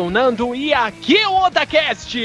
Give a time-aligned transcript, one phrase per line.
[0.00, 2.16] Sou o Nando e aqui é o Otacast.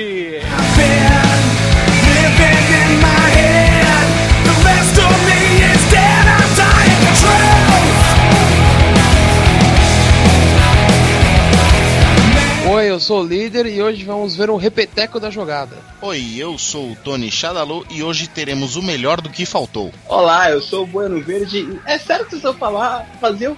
[12.68, 15.76] Oi, eu sou o líder e hoje vamos ver um repeteco da jogada.
[16.02, 19.92] Oi, eu sou o Tony Chadalô e hoje teremos o melhor do que faltou.
[20.08, 21.60] Olá, eu sou o Bueno Verde.
[21.60, 23.58] e É sério que vocês vão falar, fazer eu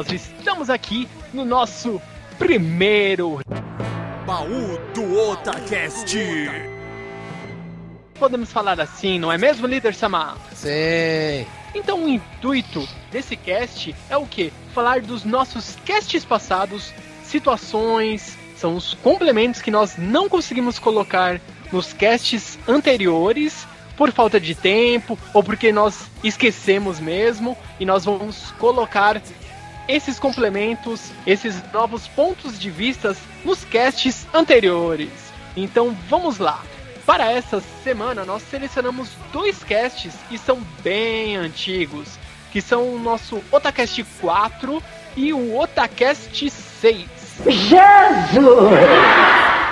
[0.00, 2.00] nós estamos aqui no nosso
[2.38, 3.38] primeiro
[4.24, 6.16] Baú do Otacast.
[8.18, 10.38] podemos falar assim, não é mesmo, líder Samar?
[10.54, 11.46] Sei.
[11.74, 14.50] Então o intuito desse cast é o que?
[14.74, 21.38] Falar dos nossos casts passados, situações, são os complementos que nós não conseguimos colocar
[21.70, 23.66] nos casts anteriores
[23.98, 29.20] por falta de tempo ou porque nós esquecemos mesmo e nós vamos colocar
[29.88, 35.10] esses complementos, esses novos pontos de vistas nos casts anteriores.
[35.56, 36.62] Então vamos lá.
[37.04, 42.18] Para essa semana nós selecionamos dois casts que são bem antigos,
[42.52, 44.82] que são o nosso Otacast 4
[45.16, 47.06] e o Otacast 6.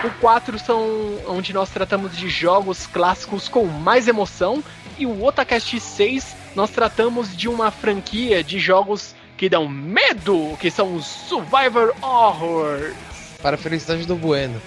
[0.05, 0.87] O 4 são
[1.27, 4.63] onde nós tratamos de jogos clássicos com mais emoção
[4.99, 10.71] e o Otacast 6 nós tratamos de uma franquia de jogos que dão medo, que
[10.71, 12.95] são os Survivor Horrors.
[13.41, 14.61] Para a felicidade do Bueno.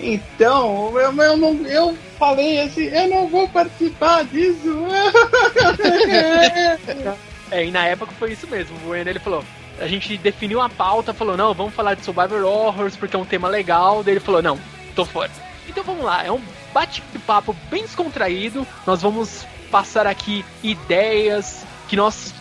[0.00, 4.74] Então, eu, eu, não, eu falei assim, eu não vou participar disso.
[7.50, 8.74] É, e na época foi isso mesmo.
[8.78, 9.44] O Bueno ele falou:
[9.78, 13.24] a gente definiu a pauta, falou: não, vamos falar de Survivor Horrors porque é um
[13.24, 14.02] tema legal.
[14.02, 14.58] Daí ele falou: não,
[14.96, 15.30] tô fora.
[15.68, 16.40] Então vamos lá, é um
[16.72, 18.66] bate-papo bem descontraído.
[18.84, 22.34] Nós vamos passar aqui ideias que nós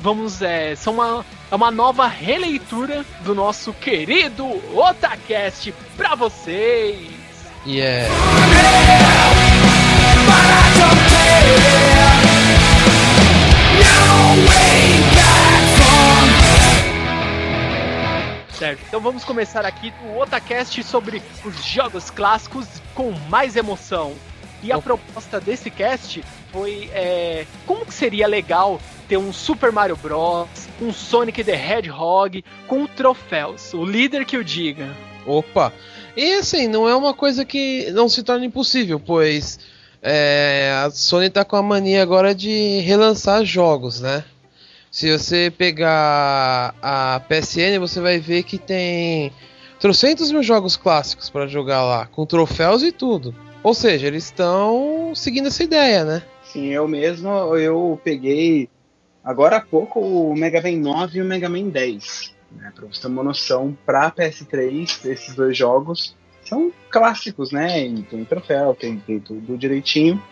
[0.00, 0.42] vamos.
[0.42, 4.46] É, são uma, é uma nova releitura do nosso querido
[4.76, 7.26] Otacast pra vocês.
[7.68, 8.06] É.
[18.56, 24.14] Certo, então vamos começar aqui o Otacast sobre os jogos clássicos com mais emoção.
[24.62, 29.96] E a proposta desse cast foi é, como que seria legal ter um Super Mario
[29.96, 30.48] Bros,
[30.80, 34.94] um Sonic the Hedgehog com troféus, o líder que o diga.
[35.26, 35.72] Opa!
[36.16, 39.58] E assim, não é uma coisa que não se torna impossível, pois
[40.02, 44.24] é, a Sony tá com a mania agora de relançar jogos, né?
[44.90, 49.32] Se você pegar a PSN, você vai ver que tem
[49.78, 53.34] trocentos mil jogos clássicos para jogar lá, com troféus e tudo.
[53.62, 56.22] Ou seja, eles estão seguindo essa ideia, né?
[56.44, 58.68] Sim, eu mesmo, eu peguei
[59.26, 62.34] agora há pouco o Mega Man 9 e o Mega Man 10.
[62.52, 67.84] Né, pra você ter uma noção, pra PS3, esses dois jogos são clássicos, né?
[67.84, 70.22] E tem troféu, tem, tem tudo direitinho.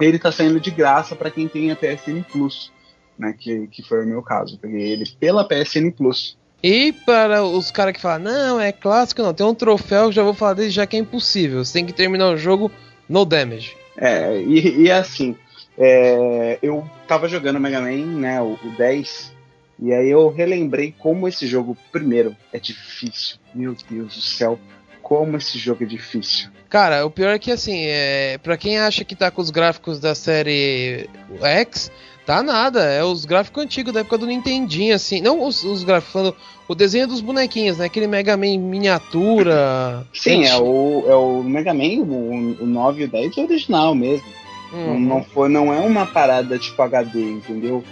[0.00, 2.72] Ele tá saindo de graça para quem tem a PSN Plus,
[3.18, 3.34] né?
[3.38, 4.54] Que, que foi o meu caso.
[4.54, 6.38] Eu peguei ele pela PSN Plus.
[6.62, 10.32] E para os caras que falam, não, é clássico, não, tem um troféu, já vou
[10.32, 11.64] falar dele já que é impossível.
[11.64, 12.70] Você tem que terminar o jogo
[13.08, 13.76] no damage.
[13.96, 15.36] É, e, e assim,
[15.84, 19.32] é, eu tava jogando Mega Man, né, o, o 10,
[19.80, 23.36] e aí eu relembrei como esse jogo, primeiro, é difícil.
[23.52, 24.60] Meu Deus do céu,
[25.02, 26.50] como esse jogo é difícil.
[26.68, 29.98] Cara, o pior é que assim, é, para quem acha que tá com os gráficos
[29.98, 31.90] da série X,
[32.24, 35.20] Tá nada, é os gráficos antigos da época do Nintendinho, assim.
[35.20, 36.36] Não os, os gráficos, falando
[36.68, 37.86] o desenho dos bonequinhos, né?
[37.86, 40.06] Aquele Mega Man miniatura.
[40.14, 43.92] Sim, é o, é o Mega Man, o, o 9 e o 10 é original
[43.92, 44.24] mesmo.
[44.72, 45.00] Não, Uhum.
[45.00, 47.84] não, foi, não é uma parada tipo HD, entendeu?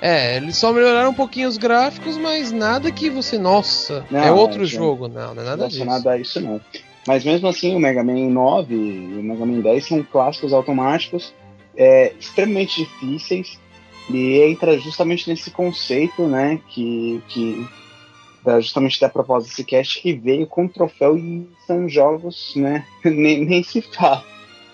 [0.00, 3.38] É, eles só melhoraram um pouquinho os gráficos, mas nada que você.
[3.38, 5.08] Nossa, Não, é outro é, jogo.
[5.08, 5.78] Não, não é nada disso.
[5.82, 6.60] relacionado a isso não.
[7.06, 11.32] Mas mesmo assim, o Mega Man 9 e o Mega Man 10 são clássicos automáticos
[11.76, 13.58] é, extremamente difíceis
[14.10, 17.66] e entra justamente nesse conceito, né, que, que
[18.60, 23.62] justamente da proposta desse cast que veio com troféu e são jogos, né, nem, nem
[23.62, 24.24] se fala.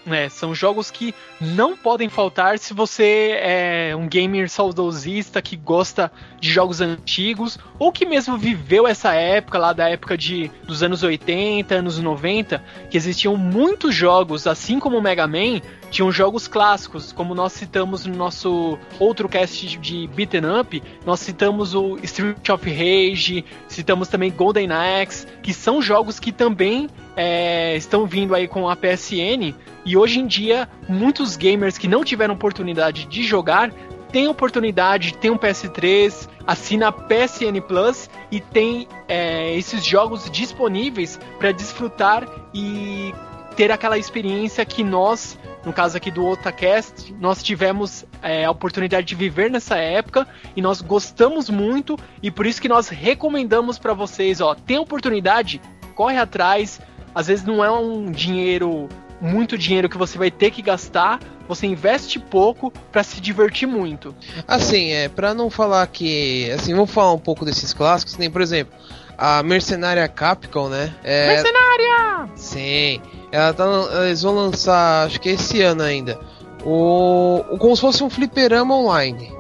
[0.07, 6.11] É, são jogos que não podem faltar se você é um gamer saudosista que gosta
[6.41, 11.05] de jogos antigos ou que mesmo viveu essa época lá da época de dos anos
[11.05, 15.61] 80, anos 90, que existiam muitos jogos, assim como o Mega Man,
[15.93, 21.75] tinham jogos clássicos, como nós citamos no nosso outro cast de- beaten up, nós citamos
[21.75, 28.07] o Street of Rage, citamos também Golden Axe, que são jogos que também é, estão
[28.07, 29.55] vindo aí com a PSN
[29.85, 33.71] e hoje em dia, muitos gamers que não tiveram oportunidade de jogar
[34.11, 41.19] têm oportunidade, tem um PS3, assina a PSN Plus e tem é, esses jogos disponíveis
[41.39, 43.13] para desfrutar e
[43.53, 49.07] ter aquela experiência que nós, no caso aqui do Otacast, nós tivemos é, a oportunidade
[49.07, 50.27] de viver nessa época
[50.57, 55.61] e nós gostamos muito e por isso que nós recomendamos para vocês, ó, tem oportunidade,
[55.95, 56.81] corre atrás.
[57.15, 58.89] Às vezes não é um dinheiro
[59.21, 64.15] muito dinheiro que você vai ter que gastar, você investe pouco para se divertir muito.
[64.49, 66.51] Assim, é, pra não falar que.
[66.51, 68.75] Assim, vamos falar um pouco desses clássicos, nem, por exemplo,
[69.17, 70.95] a Mercenária Capcom, né?
[71.03, 72.29] É, Mercenária!
[72.35, 73.01] Sim.
[73.31, 73.65] Ela tá,
[74.07, 76.19] eles vão lançar, acho que esse ano ainda,
[76.65, 79.33] o, o como se fosse um fliperama online.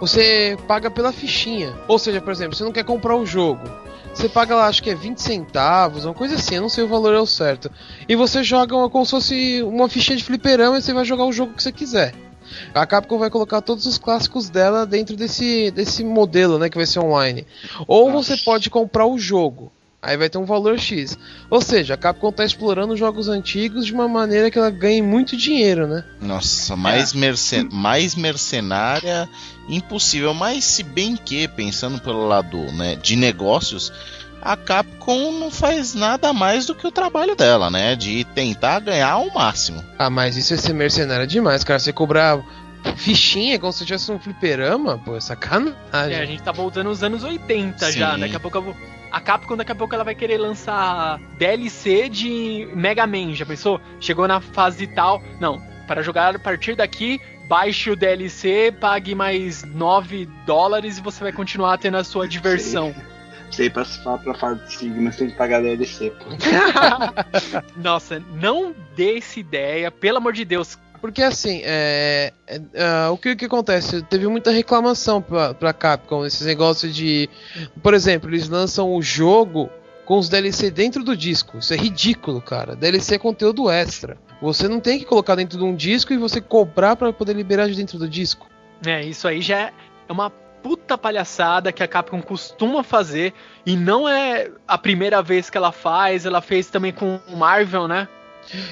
[0.00, 1.74] Você paga pela fichinha.
[1.88, 3.62] Ou seja, por exemplo, você não quer comprar o jogo.
[4.12, 6.88] Você paga lá, acho que é 20 centavos, uma coisa assim, eu não sei o
[6.88, 7.70] valor é o certo.
[8.08, 11.24] E você joga uma, como se fosse uma fichinha de fliperama e você vai jogar
[11.24, 12.14] o jogo que você quiser.
[12.74, 16.86] A Capcom vai colocar todos os clássicos dela dentro desse, desse modelo, né, que vai
[16.86, 17.46] ser online.
[17.86, 19.72] Ou você pode comprar o jogo.
[20.06, 21.18] Aí vai ter um valor X.
[21.50, 25.36] Ou seja, a Capcom tá explorando jogos antigos de uma maneira que ela ganhe muito
[25.36, 26.04] dinheiro, né?
[26.20, 29.28] Nossa, mais, mercen mais mercenária,
[29.68, 30.32] impossível.
[30.32, 33.92] Mas se bem que, pensando pelo lado né, de negócios,
[34.46, 37.96] a Capcom não faz nada mais do que o trabalho dela, né?
[37.96, 39.84] De tentar ganhar ao máximo.
[39.98, 41.80] Ah, mas isso é ser mercenário demais, cara.
[41.80, 42.40] Você cobrar
[42.94, 45.74] fichinha como se tivesse um fliperama, pô, é sacanagem.
[45.92, 48.14] É, a gente tá voltando nos anos 80 já.
[48.14, 48.20] Sim.
[48.20, 48.76] Daqui a pouco eu vou...
[49.10, 53.80] A Capcom daqui a pouco ela vai querer lançar DLC de Mega Man, já pensou?
[53.98, 55.20] Chegou na fase tal.
[55.40, 61.24] Não, para jogar a partir daqui, baixe o DLC, pague mais 9 dólares e você
[61.24, 62.94] vai continuar tendo a sua diversão.
[63.50, 66.24] Sei, pra, pra, pra fase de Sigma, você tem que pagar DLC, pô.
[67.80, 70.78] Nossa, não dê essa ideia, pelo amor de Deus.
[71.00, 74.02] Porque assim, é, é, ah, o que, que acontece?
[74.02, 77.28] Teve muita reclamação pra, pra Capcom, esses negócios de.
[77.82, 79.70] Por exemplo, eles lançam o jogo
[80.04, 81.58] com os DLC dentro do disco.
[81.58, 82.74] Isso é ridículo, cara.
[82.74, 84.16] DLC é conteúdo extra.
[84.40, 87.68] Você não tem que colocar dentro de um disco e você cobrar pra poder liberar
[87.68, 88.46] de dentro do disco.
[88.84, 89.72] É, isso aí já
[90.08, 90.30] é uma
[90.66, 93.32] puta palhaçada que a Capcom costuma fazer
[93.64, 97.86] e não é a primeira vez que ela faz, ela fez também com o Marvel,
[97.86, 98.08] né?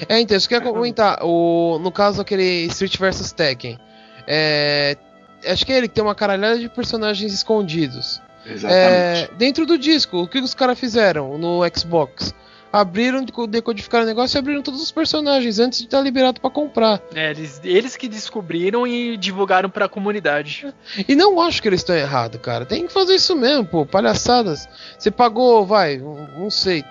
[0.09, 1.19] É, então, isso que eu ia comentar.
[1.21, 3.79] O, no caso aquele Street vs Tekken.
[4.27, 4.97] É,
[5.47, 8.21] acho que é ele que tem uma caralhada de personagens escondidos.
[8.45, 9.23] Exatamente.
[9.23, 12.35] É, dentro do disco, o que os caras fizeram no Xbox?
[12.75, 17.01] Abriram, decodificaram o negócio e abriram todos os personagens antes de estar liberado pra comprar.
[17.13, 20.73] É, eles, eles que descobriram e divulgaram pra comunidade.
[21.07, 22.65] E não acho que eles estão errados, cara.
[22.65, 23.85] Tem que fazer isso mesmo, pô.
[23.85, 24.67] Palhaçadas.
[24.99, 26.83] Você pagou, vai, não sei,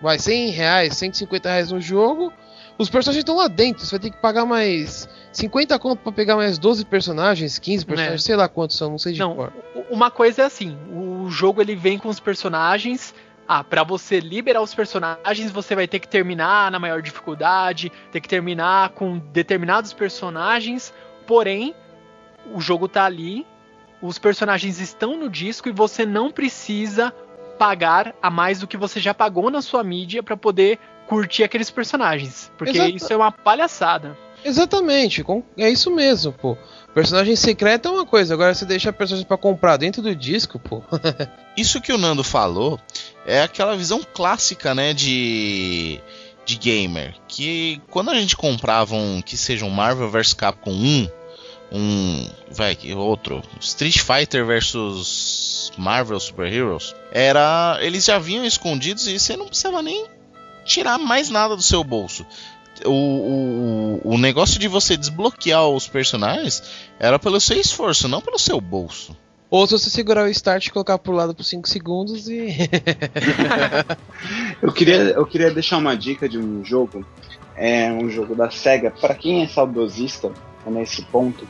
[0.00, 2.32] vai, 100 reais, 150 reais no jogo.
[2.78, 3.84] Os personagens estão lá dentro.
[3.84, 8.22] Você vai ter que pagar mais 50 conto pra pegar mais 12 personagens, 15 personagens,
[8.22, 9.52] sei lá quantos são, não sei de Não, cor.
[9.90, 13.12] uma coisa é assim, o jogo ele vem com os personagens.
[13.46, 18.20] Ah, pra você liberar os personagens, você vai ter que terminar na maior dificuldade, ter
[18.20, 20.94] que terminar com determinados personagens.
[21.26, 21.74] Porém,
[22.52, 23.46] o jogo tá ali,
[24.00, 27.12] os personagens estão no disco e você não precisa
[27.58, 31.70] pagar a mais do que você já pagou na sua mídia pra poder curtir aqueles
[31.70, 32.96] personagens, porque Exato.
[32.96, 34.16] isso é uma palhaçada.
[34.44, 35.24] Exatamente,
[35.56, 36.56] é isso mesmo, pô.
[36.94, 40.82] Personagem secreto é uma coisa, agora você deixa personagem pra comprar dentro do disco, pô.
[41.56, 42.78] Isso que o Nando falou
[43.26, 46.00] é aquela visão clássica, né, de
[46.46, 51.08] de gamer, que quando a gente comprava um que seja um Marvel vs Capcom 1,
[51.72, 52.28] um.
[52.50, 53.42] Vai, outro.
[53.60, 56.94] Street Fighter versus Marvel Super Heroes.
[57.10, 57.78] Era.
[57.80, 60.06] Eles já vinham escondidos e você não precisava nem
[60.64, 62.24] tirar mais nada do seu bolso.
[62.84, 66.62] O, o, o negócio de você desbloquear os personagens
[66.98, 69.16] era pelo seu esforço, não pelo seu bolso.
[69.50, 72.48] Ou se você segurar o start e colocar pro lado por 5 segundos e.
[74.60, 77.06] eu, queria, eu queria deixar uma dica de um jogo.
[77.56, 78.90] É um jogo da SEGA.
[78.90, 80.32] Para quem é saudosista
[80.66, 81.46] nesse ponto,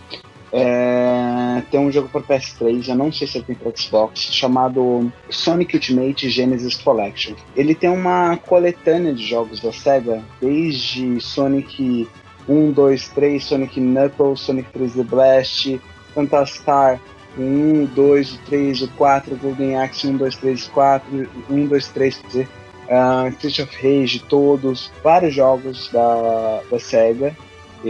[0.57, 5.11] é, tem um jogo para PS3, já não sei se ele tem para Xbox, chamado
[5.29, 7.35] Sonic Ultimate Genesis Collection.
[7.57, 12.09] Ele tem uma coletânea de jogos da SEGA, desde Sonic
[12.49, 15.81] 1, 2, 3, Sonic Knuckles, Sonic 3D Blast,
[16.15, 17.01] Phantastar,
[17.37, 22.49] 1, 2, 3, 4, Golden Axe 1, 2, 3, 4, 1, 2, 3, quer dizer,
[22.85, 27.37] uh, Street of Rage, todos, vários jogos da, da SEGA,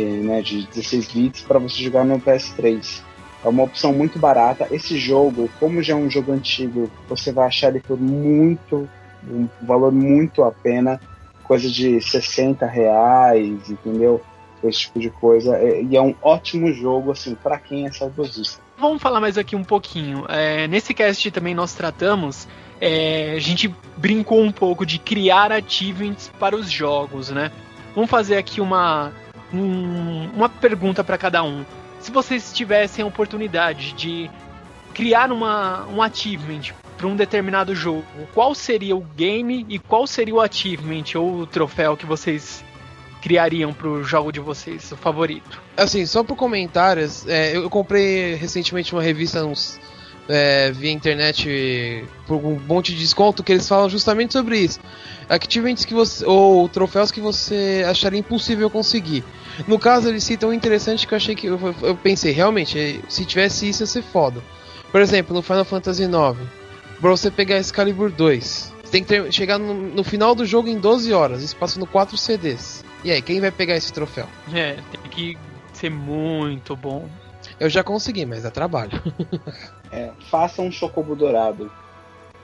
[0.02, 3.02] né, de 16 bits, para você jogar no PS3.
[3.44, 4.66] É uma opção muito barata.
[4.70, 8.88] Esse jogo, como já é um jogo antigo, você vai achar ele por muito,
[9.28, 11.00] um valor muito a pena,
[11.42, 14.20] coisa de 60 reais, entendeu?
[14.62, 15.58] Esse tipo de coisa.
[15.62, 18.62] E é um ótimo jogo, assim, para quem é saudosista.
[18.78, 20.24] Vamos falar mais aqui um pouquinho.
[20.28, 22.48] É, nesse cast também nós tratamos,
[22.80, 27.52] é, a gente brincou um pouco de criar achievements para os jogos, né?
[27.94, 29.12] Vamos fazer aqui uma,
[29.54, 31.64] um, uma pergunta para cada um.
[32.00, 34.30] Se vocês tivessem a oportunidade de
[34.92, 40.34] criar uma, um achievement para um determinado jogo, qual seria o game e qual seria
[40.34, 42.64] o achievement ou o troféu que vocês
[43.20, 45.60] criariam pro jogo de vocês, o favorito?
[45.76, 49.80] Assim, só por comentários, é, eu comprei recentemente uma revista uns,
[50.28, 54.80] é, via internet por um monte de desconto que eles falam justamente sobre isso.
[55.28, 56.24] Achievements que você.
[56.24, 59.24] ou troféus que você acharia impossível conseguir.
[59.66, 61.46] No caso, eles citam interessante que eu achei que.
[61.46, 64.42] Eu, eu pensei, realmente, se tivesse isso ia ser foda.
[64.90, 66.38] Por exemplo, no Final Fantasy IX,
[67.00, 70.68] pra você pegar Excalibur 2, você tem que ter, chegar no, no, final do jogo
[70.68, 72.84] em 12 horas, isso passando 4 CDs.
[73.02, 74.28] E aí, quem vai pegar esse troféu?
[74.52, 75.38] É, tem que
[75.72, 77.08] ser muito bom.
[77.58, 79.02] Eu já consegui, mas dá trabalho.
[79.94, 81.70] é, faça um chocobo dourado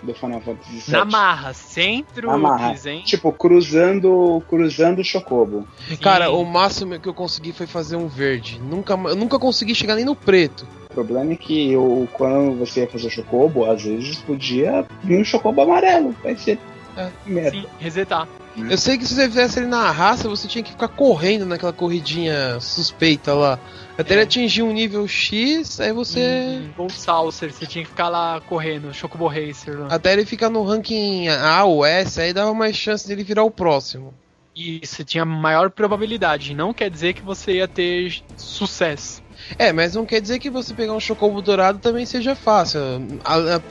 [0.02, 0.92] do Final Fantasy VII.
[0.92, 3.02] Na marra, sem truques, hein?
[3.04, 5.66] Tipo, cruzando, cruzando o chocobo.
[5.88, 5.97] Sim.
[5.97, 8.61] Cara, o máximo que eu consegui foi fazer um verde.
[8.61, 10.66] Nunca, eu nunca consegui chegar nem no preto.
[10.90, 15.21] O problema é que eu, quando você ia fazer o chocobo, às vezes podia vir
[15.21, 16.14] um chocobo amarelo.
[16.23, 16.59] Vai ser
[16.97, 17.11] é.
[17.26, 17.50] merda.
[17.50, 18.26] Sim, resetar.
[18.57, 21.73] Eu sei que se você fizesse ele na raça, você tinha que ficar correndo naquela
[21.73, 23.59] corridinha suspeita lá.
[23.97, 24.16] Até é.
[24.16, 26.62] ele atingir um nível X, aí você.
[26.76, 26.90] Ou uhum.
[26.90, 29.78] Saucer, você tinha que ficar lá correndo, Chocobo Racer.
[29.78, 29.88] Lá.
[29.90, 33.50] Até ele ficar no ranking A ou S, aí dava mais chance dele virar o
[33.50, 34.12] próximo.
[34.54, 36.54] E você tinha maior probabilidade.
[36.54, 39.23] Não quer dizer que você ia ter sucesso.
[39.59, 42.80] É, mas não quer dizer que você pegar um chocobo dourado também seja fácil.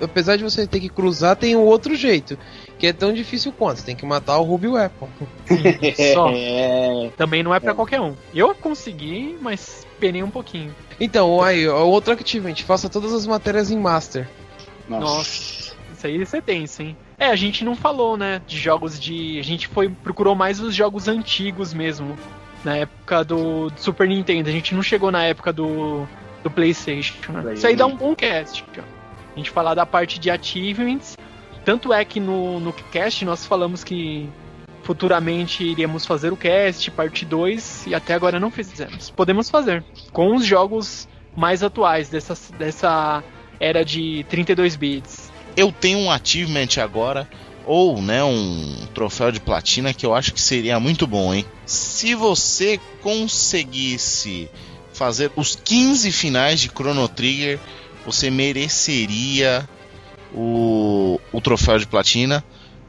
[0.01, 2.37] apesar de você ter que cruzar, tem um outro jeito.
[2.77, 3.79] Que é tão difícil quanto.
[3.79, 5.09] Você tem que matar o Ruby Weapon.
[6.13, 6.31] Só.
[7.17, 8.15] Também não é para qualquer um.
[8.33, 10.73] Eu consegui, mas penei um pouquinho.
[10.99, 12.55] Então, aí, outro achievement.
[12.65, 14.27] Faça todas as matérias em Master.
[14.87, 15.05] Nossa.
[15.05, 15.79] Nossa.
[15.99, 16.95] Isso aí você tem, sim.
[17.17, 19.37] É, a gente não falou, né, de jogos de.
[19.37, 22.17] A gente foi procurou mais os jogos antigos mesmo
[22.63, 24.49] na época do, Super Nintendo.
[24.49, 26.07] A gente não chegou na época do,
[26.43, 27.31] do PlayStation.
[27.31, 27.53] Né?
[27.53, 28.63] Isso aí dá um bom cast.
[28.77, 31.17] A gente falar da parte de achievements.
[31.63, 34.29] Tanto é que no, no cast nós falamos que
[34.83, 39.09] futuramente iríamos fazer o cast, parte 2, e até agora não fizemos.
[39.09, 43.23] Podemos fazer com os jogos mais atuais dessa, dessa
[43.59, 45.31] era de 32 bits.
[45.55, 47.27] Eu tenho um achievement agora
[47.65, 51.45] ou né, um troféu de platina que eu acho que seria muito bom, hein?
[51.65, 54.49] Se você conseguisse
[54.93, 57.59] fazer os 15 finais de Chrono Trigger,
[58.05, 59.67] você mereceria
[60.33, 62.43] o, o troféu de platina.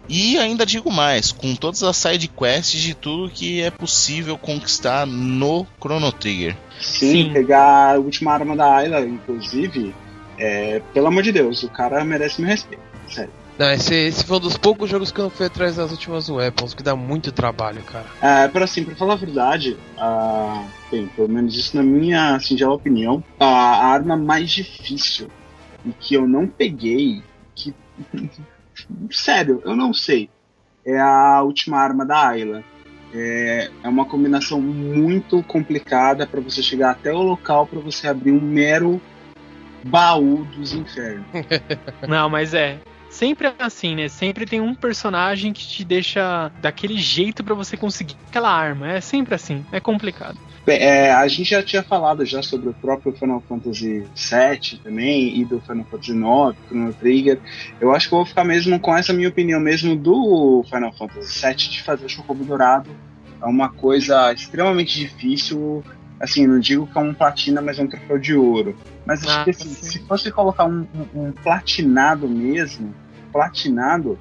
[0.09, 5.07] E ainda digo mais, com todas as side quests de tudo que é possível conquistar
[5.07, 6.57] no Chrono Trigger.
[6.81, 7.33] Sim, Sim.
[7.33, 9.95] pegar a última arma da Ayla, inclusive,
[10.37, 13.40] é, pelo amor de Deus, o cara merece meu respeito, sério.
[13.61, 16.31] Não, esse, esse foi um dos poucos jogos que eu não fui atrás das últimas
[16.31, 18.07] weapons, que dá muito trabalho, cara.
[18.23, 22.73] É, para assim, pra falar a verdade, uh, bem, pelo menos isso na minha singela
[22.73, 25.29] opinião, a arma mais difícil
[25.85, 27.23] e que eu não peguei,
[27.55, 27.75] que.
[29.13, 30.31] Sério, eu não sei.
[30.83, 32.65] É a última arma da Ayla.
[33.13, 38.33] É, é uma combinação muito complicada para você chegar até o local para você abrir
[38.33, 38.99] um mero
[39.85, 41.27] baú dos infernos.
[42.09, 44.09] Não, mas é sempre é assim, né?
[44.09, 48.93] Sempre tem um personagem que te deixa daquele jeito para você conseguir aquela arma.
[48.93, 50.39] É sempre assim, é complicado.
[50.65, 55.39] Bem, é, a gente já tinha falado já sobre o próprio Final Fantasy VII também
[55.39, 57.41] e do Final Fantasy IX, Chrono Trigger.
[57.81, 61.47] Eu acho que eu vou ficar mesmo com essa minha opinião mesmo do Final Fantasy
[61.47, 62.91] VII de fazer o Chocobo Dourado.
[63.43, 65.83] É uma coisa extremamente difícil.
[66.21, 68.77] Assim, não digo que é um platina, mas é um troféu de ouro.
[69.07, 69.87] Mas acho Ah, que assim, sim.
[69.87, 72.95] se fosse colocar um, um- um platinado mesmo,
[73.33, 74.19] platinado,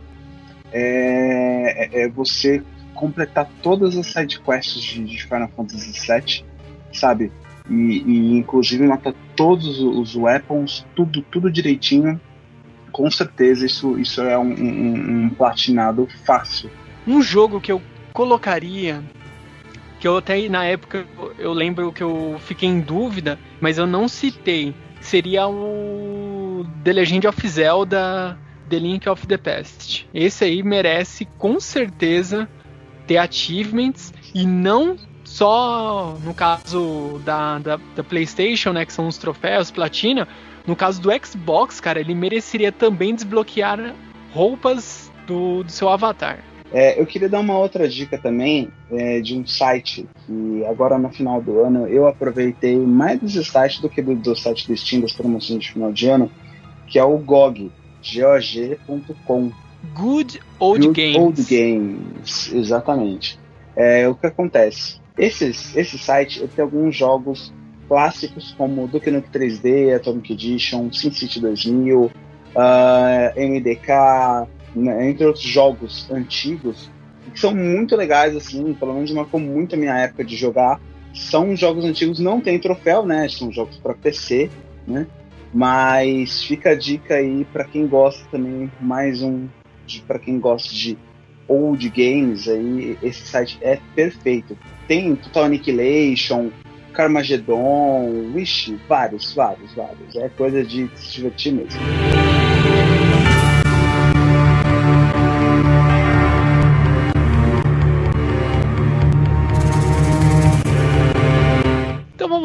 [0.72, 2.64] é, é- é você
[2.94, 6.46] completar todas as sidequests de, de Final Fantasy VII,
[6.94, 7.32] sabe?
[7.70, 7.74] E,
[8.06, 12.20] e inclusive matar todos os weapons, tudo, tudo direitinho.
[12.92, 16.70] Com certeza isso, isso é um, um- um platinado fácil.
[17.08, 17.82] Um jogo que eu
[18.14, 19.04] colocaria,
[20.00, 21.06] que eu até na época
[21.38, 27.28] eu- lembro que eu fiquei em dúvida, mas eu não citei, seria o The Legend
[27.28, 28.38] of Zelda
[28.70, 30.08] The Link of the Past.
[30.14, 32.48] Esse aí merece com certeza
[33.08, 39.18] ter achievements e não só no caso da, da, da PlayStation, né, que são os
[39.18, 40.28] troféus platina,
[40.66, 43.96] no caso do Xbox, cara, ele mereceria também desbloquear
[44.32, 46.40] roupas do, do seu avatar.
[46.72, 51.10] É, eu queria dar uma outra dica também é, de um site que agora no
[51.10, 55.02] final do ano eu aproveitei mais desse site do que do, do site do Steam
[55.02, 56.32] das promoções de final de ano,
[56.88, 57.72] que é o GOG,
[58.14, 59.52] gog.com.
[59.96, 61.18] Good Old Good Games.
[61.18, 63.40] Old Games, exatamente.
[63.76, 65.00] É, o que acontece?
[65.18, 67.54] Esses, esse site tem alguns jogos
[67.88, 72.12] clássicos como Duke Nukem 3D, Atomic Edition, SimCity 2000,
[72.56, 76.90] ah, MDK, né, entre outros jogos antigos
[77.30, 80.80] que são muito legais assim, pelo menos marcou muito a minha época de jogar.
[81.14, 83.28] São jogos antigos, não tem troféu, né?
[83.30, 84.50] São jogos para PC,
[84.88, 85.08] né?
[85.54, 89.48] Mas fica a dica aí para quem gosta também, mais um
[90.06, 90.96] para quem gosta de
[91.48, 94.56] old games aí, esse site é perfeito.
[94.88, 96.52] Tem Total Annihilation,
[96.94, 100.16] Carmageddon, vixe, vários, vários, vários.
[100.16, 101.80] É coisa de se divertir mesmo.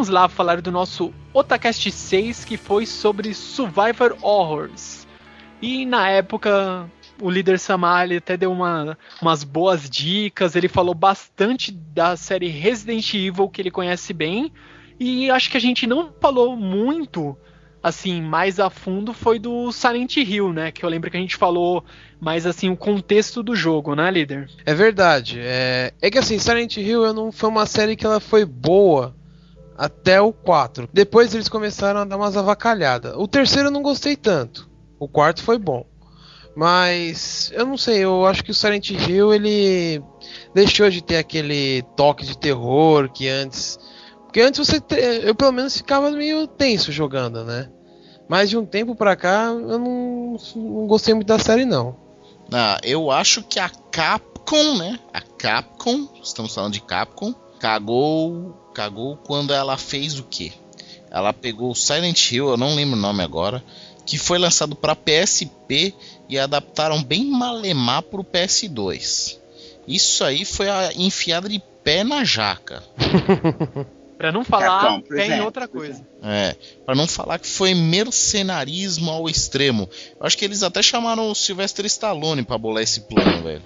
[0.05, 5.07] Vamos lá falar do nosso Otacast 6, que foi sobre Survivor Horrors.
[5.63, 6.91] E na época,
[7.23, 12.49] o líder Samar ele até deu uma, umas boas dicas, ele falou bastante da série
[12.49, 14.53] Resident Evil, que ele conhece bem.
[15.01, 17.35] E acho que a gente não falou muito,
[17.83, 20.71] assim, mais a fundo, foi do Silent Hill, né?
[20.71, 21.83] Que eu lembro que a gente falou
[22.21, 24.51] mais, assim, o contexto do jogo, né, líder?
[24.67, 25.39] É verdade.
[25.41, 29.17] É, é que assim, Silent Hill não foi uma série que ela foi boa
[29.77, 30.89] até o 4.
[30.93, 33.15] Depois eles começaram a dar umas avacalhadas.
[33.17, 34.69] O terceiro eu não gostei tanto.
[34.99, 35.85] O quarto foi bom.
[36.57, 40.01] Mas eu não sei, eu acho que o Silent Hill ele
[40.55, 43.79] deixou de ter aquele toque de terror que antes.
[44.23, 44.81] Porque antes você.
[45.23, 47.69] Eu pelo menos ficava meio tenso jogando, né?
[48.29, 51.97] Mas de um tempo pra cá eu não, não gostei muito da série não.
[52.53, 54.99] Ah, eu acho que a Capcom, né?
[55.13, 60.53] A Capcom, estamos falando de Capcom, cagou, cagou quando ela fez o quê?
[61.11, 63.63] Ela pegou o Silent Hill, eu não lembro o nome agora,
[64.05, 65.95] que foi lançado para PSP
[66.29, 69.39] e adaptaram bem malemar para o PS2.
[69.87, 72.83] Isso aí foi a enfiada de pé na jaca.
[74.17, 76.07] Pra não falar Capcom, pé em presente, outra coisa.
[76.23, 76.55] É,
[76.87, 79.91] para não falar que foi mercenarismo ao extremo.
[80.19, 83.63] Eu acho que eles até chamaram o Sylvester Stallone para bolar esse plano, velho.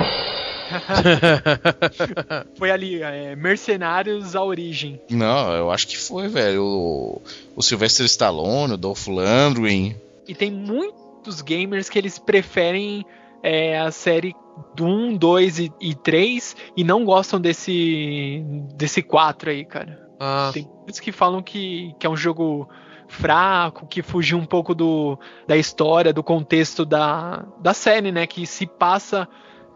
[2.56, 5.00] Foi ali, é, Mercenários à origem.
[5.10, 6.62] Não, eu acho que foi, velho.
[6.62, 7.22] O,
[7.56, 9.96] o Sylvester Stallone, o Dolph Lundgren.
[10.26, 13.04] E tem muitos gamers que eles preferem
[13.42, 14.34] é, a série
[14.74, 18.42] do 1, 2 e, e 3 e não gostam desse
[18.74, 20.08] desse 4 aí, cara.
[20.20, 22.68] Ah, Tem muitos que falam que, que é um jogo
[23.06, 28.26] fraco, que fugiu um pouco do, da história, do contexto da, da série, né?
[28.26, 29.28] Que se passa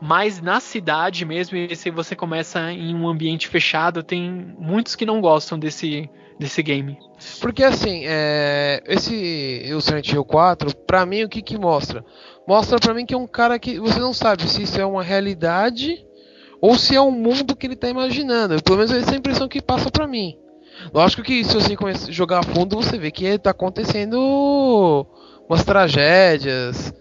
[0.02, 5.06] mais na cidade mesmo, e se você começa em um ambiente fechado, tem muitos que
[5.06, 6.10] não gostam desse,
[6.40, 6.98] desse game.
[7.40, 12.04] Porque assim, é, esse o Silent Hill 4, pra mim o que que mostra?
[12.48, 15.04] Mostra pra mim que é um cara que você não sabe se isso é uma
[15.04, 16.04] realidade
[16.60, 18.60] ou se é um mundo que ele tá imaginando.
[18.60, 20.36] Pelo menos essa é a impressão que passa pra mim.
[20.92, 21.76] Lógico que se você
[22.10, 25.06] jogar a fundo, você vê que tá acontecendo
[25.48, 26.92] umas tragédias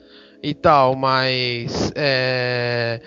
[0.43, 3.01] e tal, mas é,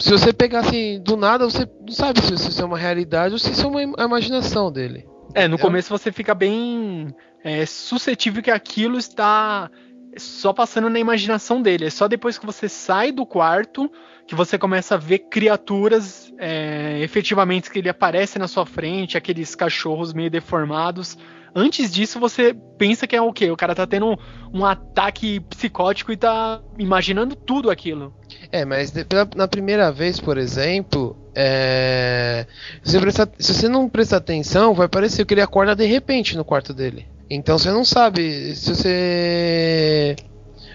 [0.00, 3.38] se você pegar assim do nada, você não sabe se isso é uma realidade ou
[3.38, 5.06] se isso é uma imaginação dele.
[5.34, 7.08] É, no Eu- começo você fica bem
[7.44, 9.70] é, suscetível que aquilo está
[10.16, 11.86] só passando na imaginação dele.
[11.86, 13.90] É só depois que você sai do quarto
[14.26, 19.54] que você começa a ver criaturas é, efetivamente que ele aparece na sua frente, aqueles
[19.54, 21.16] cachorros meio deformados.
[21.54, 23.50] Antes disso, você pensa que é o quê?
[23.50, 24.16] O cara tá tendo um,
[24.52, 28.14] um ataque psicótico e tá imaginando tudo aquilo.
[28.50, 28.92] É, mas
[29.36, 32.46] na primeira vez, por exemplo, é,
[32.82, 36.44] se, você se, você não prestar atenção, vai parecer que ele acorda de repente no
[36.44, 37.06] quarto dele.
[37.28, 40.16] Então você não sabe se você.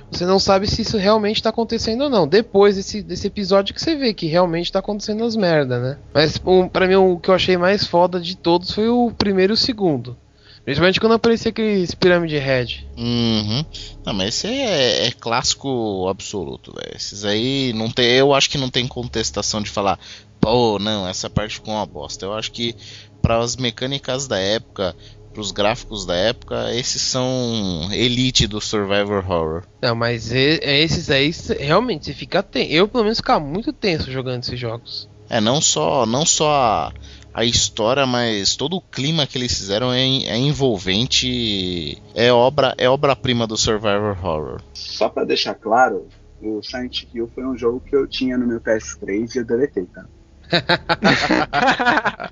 [0.10, 2.26] Você não sabe se isso realmente tá acontecendo ou não.
[2.26, 5.98] Depois desse, desse episódio que você vê que realmente tá acontecendo as merda, né?
[6.14, 9.54] Mas um, para mim o que eu achei mais foda de todos foi o primeiro
[9.54, 10.18] e o segundo.
[10.68, 12.86] Principalmente quando aparecia aqueles Pirâmide Red.
[12.98, 13.64] Uhum.
[14.06, 16.94] Não, mas esse é, é clássico absoluto, velho.
[16.94, 18.06] Esses aí não tem.
[18.06, 19.98] Eu acho que não tem contestação de falar,
[20.42, 22.26] pô, não, essa parte ficou uma bosta.
[22.26, 22.76] Eu acho que
[23.22, 24.94] para as mecânicas da época,
[25.32, 29.64] para os gráficos da época, esses são elite do survivor horror.
[29.82, 32.74] Não, mas esses aí realmente você fica tenso.
[32.74, 35.08] Eu pelo menos ficava muito tenso jogando esses jogos.
[35.30, 36.94] É, não só, não só a,
[37.38, 42.90] a história, mas todo o clima que eles fizeram é, é envolvente, é obra é
[42.90, 44.60] obra-prima do survivor horror.
[44.74, 46.08] Só para deixar claro,
[46.42, 49.86] o Silent Hill foi um jogo que eu tinha no meu PS3 e eu deletei,
[49.86, 50.08] tá?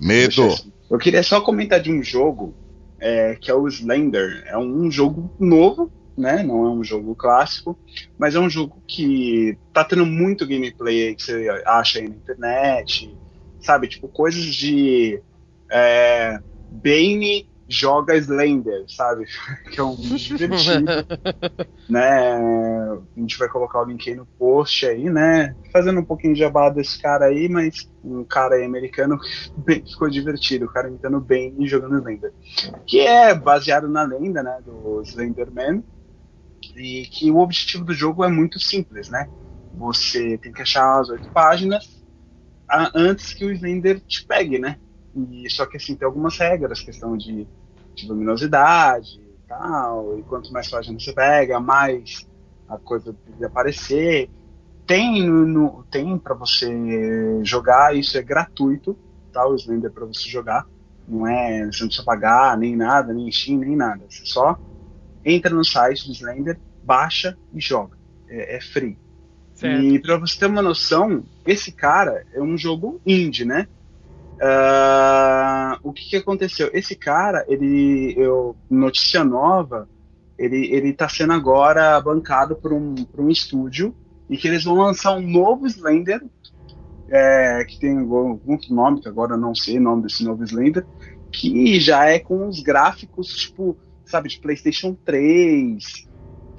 [0.00, 0.52] Medo.
[0.90, 2.52] Eu queria só comentar de um jogo
[2.98, 4.42] é, que é o Slender.
[4.48, 6.42] É um jogo novo, né?
[6.42, 7.78] Não é um jogo clássico,
[8.18, 12.16] mas é um jogo que tá tendo muito gameplay aí que você acha aí na
[12.16, 13.14] internet
[13.60, 13.88] sabe?
[13.88, 15.22] Tipo, coisas de.
[15.70, 16.38] É,
[16.70, 19.26] Bane joga Slender, sabe?
[19.70, 20.90] que é um divertido.
[21.88, 22.34] né?
[22.34, 25.54] A gente vai colocar o link aí no post aí, né?
[25.72, 29.16] Fazendo um pouquinho de jabá desse cara aí, mas um cara aí americano
[29.56, 32.32] bem, ficou divertido, o cara imitando bem e jogando Slender.
[32.84, 34.58] Que é baseado na lenda, né?
[34.64, 35.84] Do Slenderman.
[36.76, 39.28] E que o objetivo do jogo é muito simples, né?
[39.74, 41.99] Você tem que achar as oito páginas
[42.70, 44.78] a, antes que o Slender te pegue, né?
[45.14, 47.46] E, só que assim, tem algumas regras, questão de,
[47.94, 52.28] de luminosidade e tal, e quanto mais páginas você pega, mais
[52.68, 54.30] a coisa de aparecer.
[54.86, 56.70] Tem, no, tem para você
[57.42, 58.96] jogar, isso é gratuito,
[59.32, 59.46] tá?
[59.46, 60.66] O Slender para você jogar.
[61.06, 64.04] Não é, você não precisa pagar nem nada, nem Steam, nem nada.
[64.08, 64.56] Você só
[65.24, 67.98] entra no site do Slender, baixa e joga.
[68.28, 68.96] É, é free.
[69.60, 69.84] Certo.
[69.84, 73.68] E para você ter uma noção, esse cara é um jogo indie, né?
[74.36, 76.70] Uh, o que, que aconteceu?
[76.72, 79.86] Esse cara, ele, eu, notícia nova,
[80.38, 83.94] ele, ele tá sendo agora bancado por um, por um estúdio
[84.30, 86.22] e que eles vão lançar um novo Slender,
[87.10, 90.86] é, que tem algum nome, que agora eu não sei o nome desse novo Slender,
[91.30, 96.08] que já é com os gráficos, tipo, sabe, de PlayStation 3,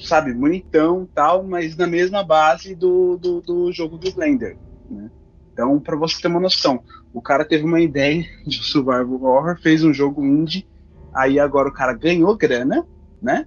[0.01, 4.57] sabe, bonitão tal, mas na mesma base do, do, do jogo do Blender,
[4.89, 5.09] né?
[5.53, 6.83] Então, para você ter uma noção,
[7.13, 10.67] o cara teve uma ideia de survival horror, fez um jogo indie,
[11.13, 12.85] aí agora o cara ganhou grana,
[13.21, 13.45] né?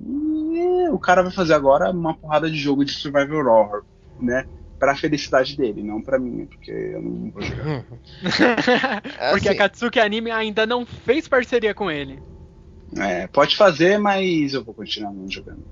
[0.00, 3.84] E o cara vai fazer agora uma porrada de jogo de survival horror,
[4.20, 4.46] né?
[4.78, 7.84] Pra felicidade dele, não pra mim, porque eu não vou jogar.
[9.30, 12.20] porque assim, a Katsuki Anime ainda não fez parceria com ele.
[12.96, 15.64] É, pode fazer, mas eu vou continuar não jogando.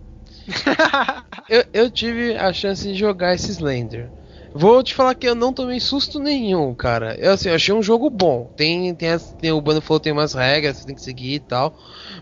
[1.48, 4.10] eu, eu tive a chance de jogar esse Slender.
[4.52, 7.14] Vou te falar que eu não tomei susto nenhum, cara.
[7.18, 8.50] Eu assim, eu achei um jogo bom.
[8.56, 11.40] Tem, tem, as, tem o Bando falou tem umas regras, você tem que seguir e
[11.40, 11.78] tal.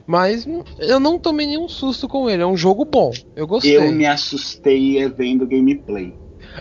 [0.07, 0.47] Mas
[0.79, 2.43] eu não tomei nenhum susto com ele.
[2.43, 3.13] É um jogo bom.
[3.35, 3.79] Eu gostei.
[3.79, 6.13] Eu me assustei vendo gameplay.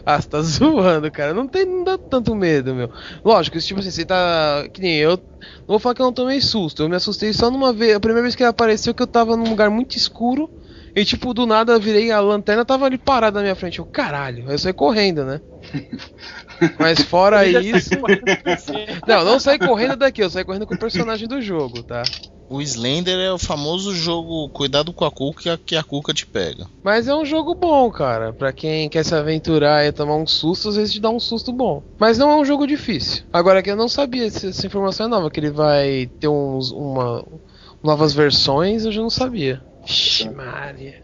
[0.06, 1.34] Ah, você tá zoando, cara.
[1.34, 2.90] Não tem não dá tanto medo, meu.
[3.24, 4.66] Lógico, tipo assim, você tá.
[4.72, 5.18] Que nem eu.
[5.18, 6.84] Não vou falar que eu não tomei susto.
[6.84, 7.94] Eu me assustei só numa vez.
[7.94, 10.50] A primeira vez que ele apareceu que eu tava num lugar muito escuro.
[10.98, 13.78] E tipo, do nada eu virei a lanterna tava ali parada na minha frente.
[13.78, 15.40] Eu, caralho, eu saí correndo, né?
[16.80, 17.92] Mas fora isso.
[19.08, 22.02] não, não saí correndo daqui, eu saí correndo com o personagem do jogo, tá?
[22.50, 26.66] O Slender é o famoso jogo cuidado com a cuca que a cuca te pega.
[26.82, 28.34] Mas é um jogo bom, cara.
[28.34, 31.54] Pra quem quer se aventurar e tomar um susto, às vezes te dá um susto
[31.54, 31.84] bom.
[32.00, 33.22] Mas não é um jogo difícil.
[33.32, 37.24] Agora que eu não sabia essa informação é nova, que ele vai ter uns, uma,
[37.84, 39.62] novas versões, eu já não sabia.
[39.88, 40.96] Ixi, Maria.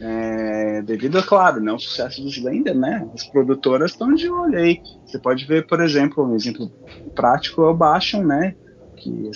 [0.00, 3.08] É, devido, é claro, né, ao sucesso do Slender, né?
[3.12, 4.80] As produtoras estão de olho aí.
[5.04, 6.72] Você pode ver, por exemplo, um exemplo
[7.14, 8.54] prático é o Bastion, né?
[8.96, 9.30] Que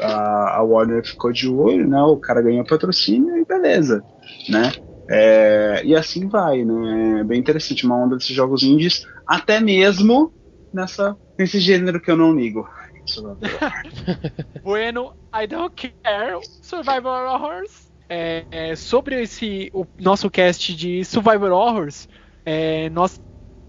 [0.00, 2.00] a, a Warner ficou de olho, né?
[2.02, 4.04] O cara ganhou patrocínio e beleza,
[4.48, 4.72] né?
[5.10, 7.20] É, e assim vai, né?
[7.20, 10.32] É bem interessante uma onda desses jogos indies, até mesmo
[10.72, 12.68] nessa, nesse gênero que eu não ligo.
[14.62, 16.40] bueno, I don't care.
[16.62, 22.08] Survival horrors é, é, sobre esse o nosso cast de Survivor Horrors,
[22.44, 23.20] é, nós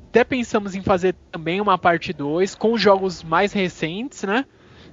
[0.10, 4.46] até pensamos em fazer também uma parte 2 com jogos mais recentes, né?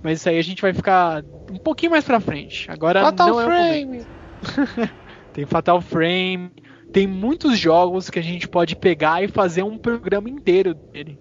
[0.02, 2.68] Mas isso aí a gente vai ficar um pouquinho mais pra frente.
[2.68, 4.06] Agora Fatal não é Frame!
[5.32, 6.50] tem Fatal Frame,
[6.92, 11.18] tem muitos jogos que a gente pode pegar e fazer um programa inteiro dele.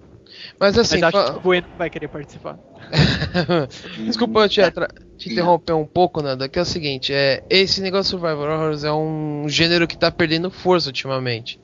[0.60, 2.58] Mas assim, Mas acho fa- que o Bueno vai querer participar.
[4.06, 7.82] Desculpa eu te, atra- te interromper um pouco, Nanda, que é o seguinte, é, esse
[7.82, 11.60] negócio de Survivor Horrors é um gênero que tá perdendo força ultimamente.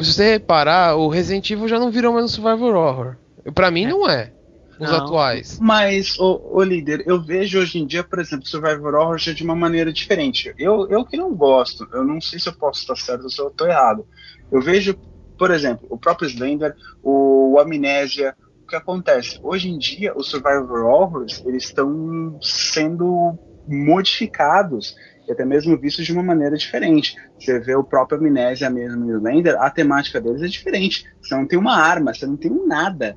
[0.00, 3.16] Se você reparar, o Resident Evil já não virou mais um Survivor Horror.
[3.54, 3.88] Pra mim É.
[3.88, 4.32] não é.
[4.80, 4.96] Os Não.
[4.98, 5.58] atuais.
[5.60, 9.44] Mas, ô, ô, líder, eu vejo hoje em dia, por exemplo, Survivor Horror já de
[9.44, 10.52] uma maneira diferente.
[10.58, 13.40] Eu, eu que não gosto, eu não sei se eu posso estar certo ou se
[13.40, 14.04] eu estou errado.
[14.50, 14.96] Eu vejo,
[15.42, 19.40] por exemplo, o próprio Slender, o, o Amnésia, o que acontece?
[19.42, 24.94] Hoje em dia, os Survivor Horrors, eles estão sendo modificados
[25.26, 27.16] e até mesmo vistos de uma maneira diferente.
[27.36, 31.12] Você vê o próprio Amnésia mesmo e o Slender, a temática deles é diferente.
[31.20, 33.16] Você não tem uma arma, você não tem nada.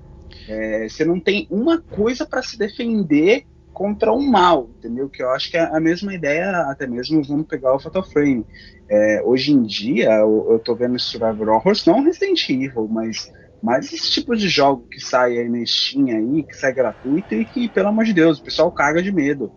[0.49, 5.09] É, você não tem uma coisa para se defender contra o mal, entendeu?
[5.09, 8.47] Que eu acho que é a mesma ideia, até mesmo vamos pegar o Fatal Frame.
[8.89, 13.29] É, hoje em dia, eu, eu tô vendo Survivor Horrors, não Resident Evil, mas,
[13.61, 17.45] mas esse tipo de jogo que sai aí na Steam aí, que sai gratuito e
[17.45, 19.51] que, pelo amor de Deus, o pessoal caga de medo.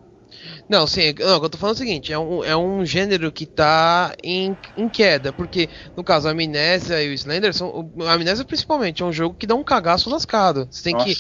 [0.68, 2.84] Não, sim, não, o que eu tô falando é o seguinte, é um, é um
[2.84, 7.90] gênero que tá em, em queda, porque no caso a Amnésia e o Slender são.
[8.06, 10.68] A Amnésia principalmente é um jogo que dá um cagaço lascado.
[10.70, 11.14] Você tem que,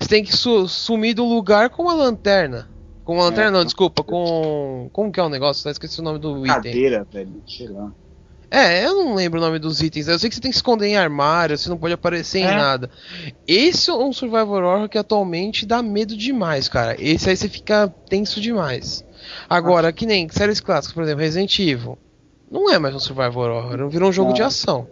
[0.00, 2.68] você tem que su- sumir do lugar com uma lanterna.
[3.04, 3.50] Com uma lanterna, É.
[3.50, 4.88] não, desculpa, com.
[4.92, 5.66] Como que é o negócio?
[5.66, 6.54] Eu esqueci o nome do item.
[6.54, 7.90] Cadeira, velho, sei lá.
[8.54, 10.08] É, eu não lembro o nome dos itens.
[10.08, 12.44] Eu sei que você tem que se esconder em armário, você não pode aparecer em
[12.44, 12.54] É.
[12.54, 12.90] nada.
[13.48, 16.94] Esse é um Survivor Horror que atualmente dá medo demais, cara.
[17.02, 19.02] Esse aí você fica tenso demais.
[19.48, 21.96] Agora, que nem séries clássicas, por exemplo, Resident Evil.
[22.50, 24.34] Não é mais um Survivor Horror, virou um jogo Não.
[24.34, 24.86] de ação.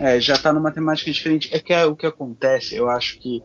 [0.00, 1.48] É, já tá numa temática diferente.
[1.54, 3.40] É que é, o que acontece, eu acho que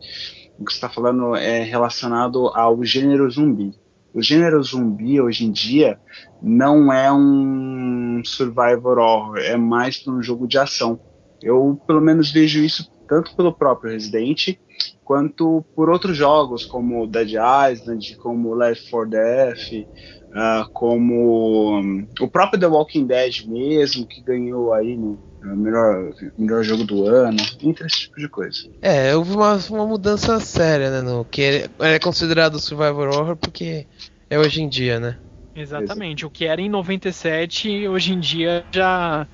[0.58, 3.72] o que você tá falando é relacionado ao gênero zumbi.
[4.14, 5.98] O gênero zumbi hoje em dia
[6.42, 11.00] não é um survivor horror, é mais um jogo de ação.
[11.42, 14.58] Eu pelo menos vejo isso tanto pelo próprio Resident
[15.02, 17.32] quanto por outros jogos como Dead
[17.70, 19.86] Island, como Left 4 Dead,
[20.34, 26.62] ah, como hum, o próprio The Walking Dead mesmo, que ganhou aí no melhor, melhor
[26.62, 28.68] jogo do ano, entre esse tipo de coisa.
[28.80, 31.00] É, houve uma, uma mudança séria, né?
[31.00, 33.86] No que é, é considerado Survivor Horror porque
[34.30, 35.16] é hoje em dia, né?
[35.54, 36.24] Exatamente.
[36.24, 39.26] O que era em 97, hoje em dia já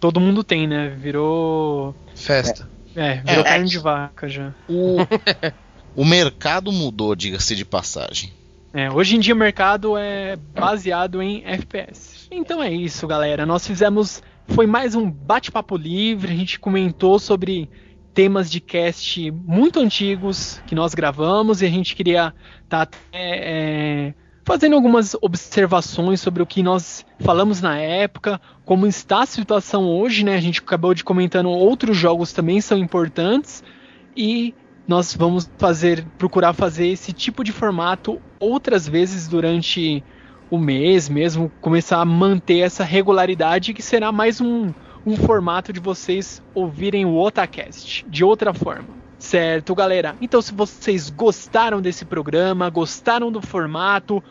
[0.00, 0.96] todo mundo tem, né?
[0.98, 1.94] Virou.
[2.14, 2.68] Festa.
[2.96, 3.44] É, virou É.
[3.44, 4.52] carne de vaca já.
[4.68, 4.96] O,
[5.94, 8.32] o mercado mudou, diga-se de passagem.
[8.72, 12.28] É, hoje em dia o mercado é baseado em FPS.
[12.30, 13.44] Então é isso, galera.
[13.46, 14.22] Nós fizemos.
[14.48, 16.32] Foi mais um bate-papo livre.
[16.32, 17.70] A gente comentou sobre
[18.12, 22.34] temas de cast muito antigos que nós gravamos e a gente queria
[22.64, 22.88] estar
[24.44, 30.24] fazendo algumas observações sobre o que nós falamos na época, como está a situação hoje,
[30.24, 30.34] né?
[30.34, 33.62] A gente acabou de comentando outros jogos também são importantes
[34.16, 34.54] e
[34.88, 40.02] nós vamos fazer, procurar fazer esse tipo de formato outras vezes durante
[40.50, 44.72] o mês mesmo, começar a manter essa regularidade que será mais um,
[45.04, 48.88] um formato de vocês ouvirem o Otacast de outra forma.
[49.18, 50.14] Certo, galera?
[50.20, 54.22] Então, se vocês gostaram desse programa, gostaram do formato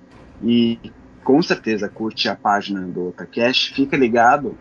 [0.44, 0.80] e
[1.30, 4.58] com certeza curte a página do Otacast, fica ligado,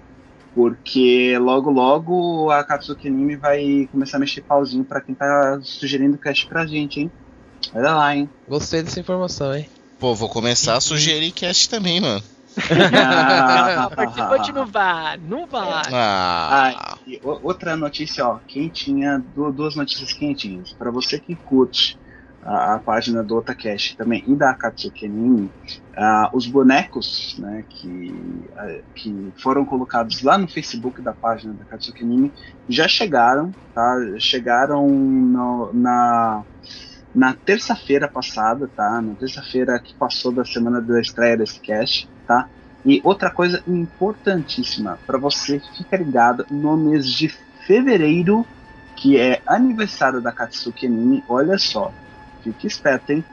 [0.54, 6.18] porque logo logo a Katsuki Anime vai começar a mexer pauzinho pra quem tá sugerindo
[6.18, 7.10] cast pra gente, hein?
[7.74, 8.28] Olha lá, hein?
[8.46, 9.66] Gostei dessa informação, hein?
[9.98, 12.22] Pô, vou começar a sugerir cast também, mano.
[12.58, 15.82] Não, participante não vai, não vai.
[15.90, 20.72] Ah, Ah, o- outra notícia, ó, quentinha, du- duas notícias quentinhas.
[20.72, 21.96] Para você que curte
[22.42, 25.50] a, a página do Otacast também e da Akatsuki uh,
[26.32, 28.14] os bonecos né, que,
[28.52, 32.32] uh, que foram colocados lá no Facebook da página da Akatsuki
[32.68, 33.96] já chegaram, tá?
[34.18, 36.42] Chegaram no, na,
[37.14, 39.00] na terça-feira passada, tá?
[39.00, 42.48] Na terça-feira que passou da semana da estreia desse cast, tá?
[42.84, 47.28] E outra coisa importantíssima para você ficar ligado no mês de
[47.66, 48.46] fevereiro,
[48.96, 51.92] que é aniversário da Katsuki Anime, olha só,
[52.66, 53.24] esperto, hein?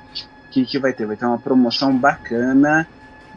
[0.47, 1.05] O que, que vai ter?
[1.05, 2.87] Vai ter uma promoção bacana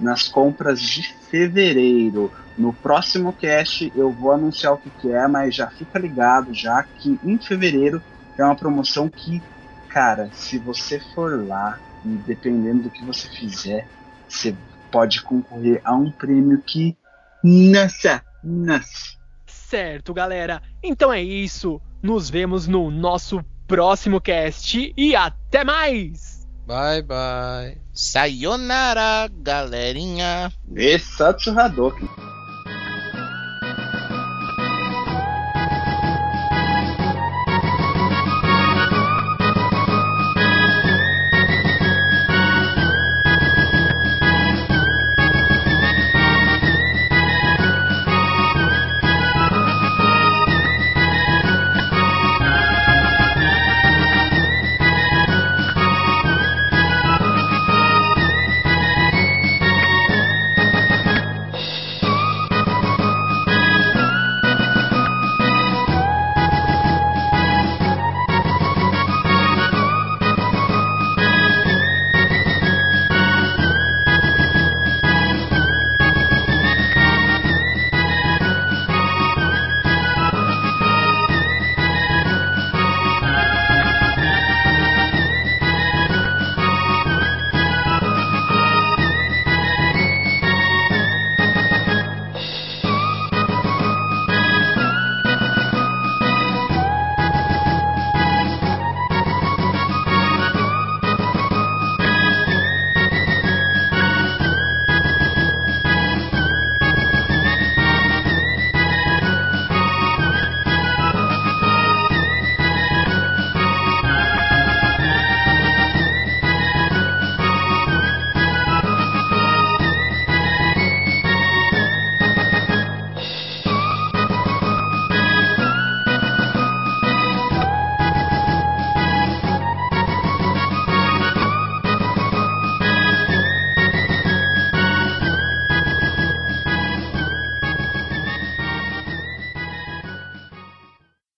[0.01, 2.33] nas compras de fevereiro.
[2.57, 6.83] No próximo cast eu vou anunciar o que, que é, mas já fica ligado, já
[6.83, 8.03] que em fevereiro
[8.37, 9.43] é uma promoção que,
[9.88, 13.87] cara, se você for lá e dependendo do que você fizer,
[14.29, 14.55] você
[14.91, 16.97] pode concorrer a um prêmio que.
[17.43, 18.23] Nossa!
[18.43, 19.19] Nossa!
[19.47, 20.62] Certo, galera.
[20.83, 21.81] Então é isso.
[22.03, 26.48] Nos vemos no nosso próximo cast e até mais!
[26.66, 27.78] Bye bye.
[27.92, 30.50] Sayonara, galerinha.
[30.74, 32.09] E Satsu Hadoken.